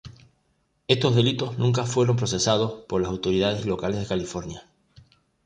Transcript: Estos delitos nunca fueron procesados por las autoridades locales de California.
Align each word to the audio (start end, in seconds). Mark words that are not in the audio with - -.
Estos 0.87 1.13
delitos 1.15 1.59
nunca 1.59 1.85
fueron 1.85 2.15
procesados 2.17 2.85
por 2.89 3.01
las 3.03 3.11
autoridades 3.11 3.67
locales 3.67 3.99
de 3.99 4.07
California. 4.07 4.63